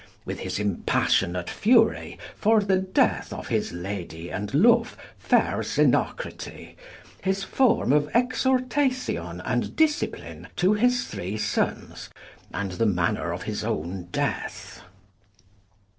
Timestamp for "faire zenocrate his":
5.19-7.43